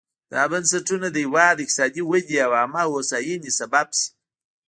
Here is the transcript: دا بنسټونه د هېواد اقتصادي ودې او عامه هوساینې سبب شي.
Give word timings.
دا 0.31 0.43
بنسټونه 0.51 1.07
د 1.11 1.17
هېواد 1.25 1.57
اقتصادي 1.63 2.01
ودې 2.05 2.37
او 2.45 2.51
عامه 2.59 2.83
هوساینې 2.91 3.51
سبب 3.59 3.87
شي. 3.99 4.07